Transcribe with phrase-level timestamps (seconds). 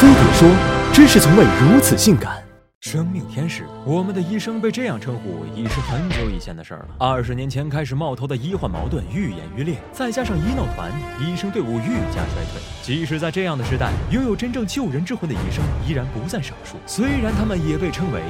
[0.00, 0.48] 飞碟说：
[0.94, 2.42] 知识从未如此性感。
[2.80, 6.88] 生命天使，我们的医生被这样称呼已是很久以前的事儿了。
[6.98, 10.90] 二十年前开始冒头的医患矛盾愈演愈烈，再加上医闹团，
[11.20, 12.62] 医生队伍愈加衰退。
[12.82, 16.78] 即使在这样的时代，拥有真正救人之魂的医生依然不在少数。
[16.86, 18.22] 虽然他们也被称为。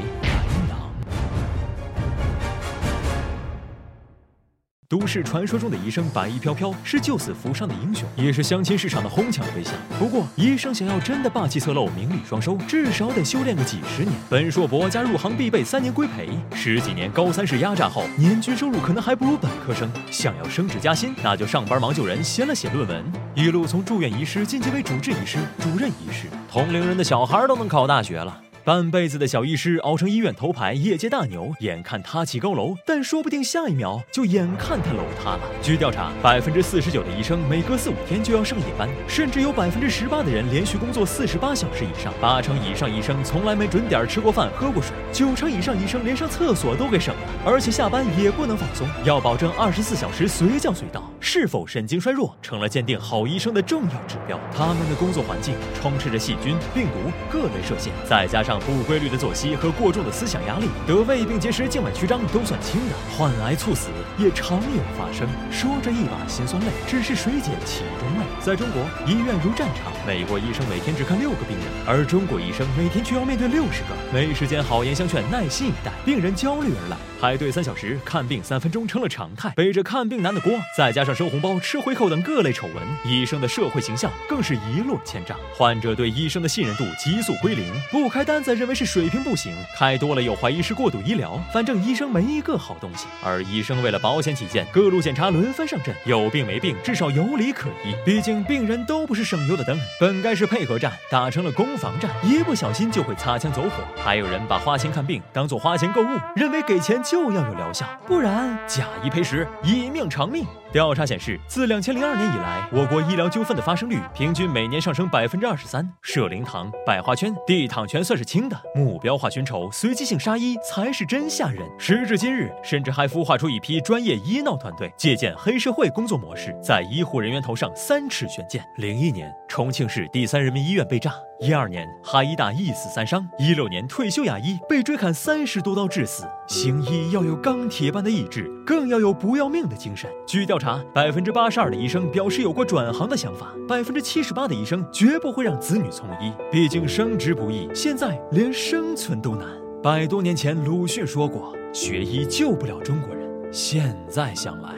[4.90, 9.72] 都市传说中的医生白衣飘飘是救死扶伤的英雄，也是相亲市场的哄抢对象。
[10.00, 14.12] 不过，医生想要真的霸气侧漏、名利双收，至少得修炼个几十年。
[14.28, 19.88] 本硕博加入行必备三年规培，十几年高三式压榨后，年均收入可能还不如本科生。
[20.10, 23.04] 想要升职加薪，那就上班忙救人，闲了写论文。
[23.36, 28.36] 一路从住院医师晋级为主治医师、主任医师，同龄人的小孩都能考大学了。
[28.70, 35.40] 半辈子的小医师熬成医院头牌、业界大牛，眼看他起高楼，但说不定下一秒就眼看他楼塌了。
[35.60, 42.14] 据调查，百分之四十九的医生每隔四五天就要上夜班，甚至有百分之十八的人连续工作四十八小时以上。
[42.20, 51.02] 八成以上医生从来没准点吃过饭、喝过水，九成以上医生连上厕所都给省了，而且下班也不能放松，要保证二十四小时随叫随到。
[51.18, 54.38] 是否神经衰弱成了鉴定好医生的重要指标。
[54.56, 58.59] 他们的工作环境充斥着细菌、病毒、各类射线，再加上。
[58.66, 65.28] 不规律的作息和过重的思想压力，得胃病结石、静脉曲张都算轻的，患癌猝死也常有发生。
[65.50, 68.24] 说着一把辛酸泪，只是水解其中味。
[68.40, 73.88] 在中国，医院如战场，美国医生每天只看六个病人，而中国医生每天却要面对六十个。
[74.12, 79.50] 没时间好言相劝，耐心以待，病人焦虑而来，排队三小时，看病三分钟成了常态。
[79.50, 85.38] 背着看病难的锅，再加上收红包、吃回扣等各类丑闻，医生的社会形象更是一落千丈。
[85.54, 88.39] 患者对医生的信任度急速归零，不开单。
[88.42, 93.06] 再认为是水平不行，开多了又怀疑是过度医疗，反正医生没一个好东西。
[93.24, 97.94] 而医生为了保险起见，各路检查轮番上阵，有病没病，至少有理可依。
[98.04, 103.84] 毕竟病人都不是省油的灯，本该是配合战，打成了攻防战，一不小心就会擦枪走火。
[104.02, 110.44] 还有人把花钱看病当做花钱购物，认为给钱就要有疗效，不然假一赔十，以命偿命。
[110.72, 115.84] 调查显示，自两千零二年以来，我国医疗纠纷的发生率平均每年上升百分之二十三。
[116.00, 121.68] 设灵堂、百花圈、地躺全算是轻的，目标化寻仇、随机性杀医才是真吓人。
[121.76, 128.64] 时至今日，甚至还孵化出一批专业医闹团队，借鉴黑社会工作模式，在医护人员头上三尺悬剑。
[128.76, 131.12] 零一年，重庆市第三人民医院被炸。
[131.42, 136.24] 一二年，哈医大一死三伤；一六年，退休牙医被追砍三十多刀致死。
[136.46, 140.10] 行医要有钢铁般的意志，更要有不要命的精神。
[140.26, 149.48] 据调查，百分之八十二的医生表示有过转行的想法，百分之七十八的医生绝不会让子女从医，毕竟升职不易，现在连生存都难。
[149.82, 154.74] 百多年前，鲁迅说过：“学医救不了中国人。”现在想来，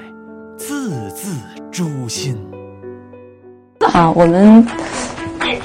[0.56, 1.36] 字字
[1.72, 2.38] 诛心。
[3.92, 4.64] 啊，我们。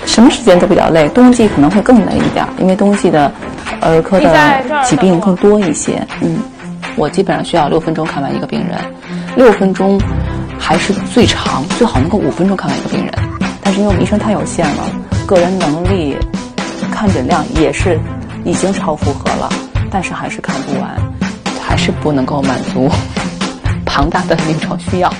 [0.07, 3.31] 什么时间都比较累，冬季可能会更累一点，因为冬季的
[3.81, 6.01] 儿科的疾病更多一些。
[6.21, 6.39] 嗯，
[6.95, 8.79] 我基本上需要六分钟看完一个病人，
[9.35, 9.99] 六分钟
[10.57, 13.13] 还是最长，最好能够五分钟看完一个病人。
[13.61, 14.89] 但是因为我们医生太有限了，
[15.27, 16.17] 个人能力、
[16.89, 17.99] 看诊量也是
[18.43, 19.49] 已经超负荷了，
[19.91, 20.97] 但是还是看不完，
[21.61, 22.89] 还是不能够满足
[23.85, 25.13] 庞大的临床需要。